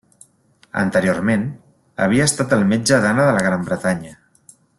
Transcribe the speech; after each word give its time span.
Anteriorment, 0.83 1.43
havia 2.07 2.27
estat 2.31 2.57
el 2.59 2.65
metge 2.73 3.01
d’Anna 3.05 3.29
de 3.29 3.37
la 3.37 3.45
Gran 3.49 3.69
Bretanya. 3.71 4.17